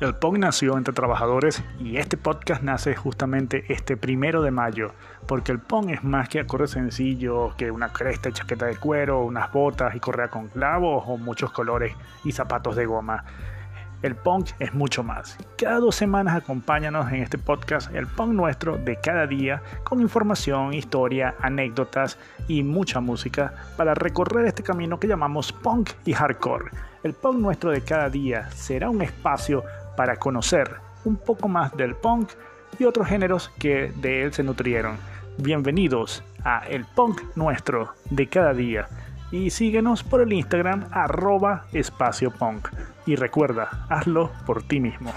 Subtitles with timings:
[0.00, 4.92] El punk nació entre trabajadores y este podcast nace justamente este primero de mayo,
[5.26, 9.22] porque el punk es más que acordes sencillos, que una cresta y chaqueta de cuero,
[9.22, 11.94] unas botas y correa con clavos o muchos colores
[12.24, 13.26] y zapatos de goma.
[14.00, 15.36] El punk es mucho más.
[15.58, 20.72] Cada dos semanas acompáñanos en este podcast, el punk nuestro de cada día, con información,
[20.72, 22.16] historia, anécdotas
[22.48, 26.70] y mucha música para recorrer este camino que llamamos punk y hardcore.
[27.02, 29.64] El punk nuestro de cada día será un espacio
[29.96, 32.30] para conocer un poco más del punk
[32.78, 34.96] y otros géneros que de él se nutrieron.
[35.38, 38.88] Bienvenidos a El Punk Nuestro de cada día
[39.30, 42.68] y síguenos por el Instagram arroba espacio punk.
[43.06, 45.12] Y recuerda, hazlo por ti mismo.